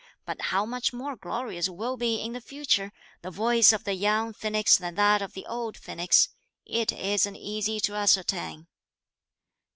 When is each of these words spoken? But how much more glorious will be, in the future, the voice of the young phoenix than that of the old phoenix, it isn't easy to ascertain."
But 0.25 0.41
how 0.45 0.65
much 0.65 0.91
more 0.93 1.15
glorious 1.15 1.69
will 1.69 1.95
be, 1.95 2.15
in 2.15 2.33
the 2.33 2.41
future, 2.41 2.91
the 3.21 3.29
voice 3.29 3.71
of 3.71 3.83
the 3.83 3.93
young 3.93 4.33
phoenix 4.33 4.75
than 4.75 4.95
that 4.95 5.21
of 5.21 5.33
the 5.33 5.45
old 5.45 5.77
phoenix, 5.77 6.29
it 6.65 6.91
isn't 6.91 7.35
easy 7.35 7.79
to 7.81 7.93
ascertain." 7.93 8.65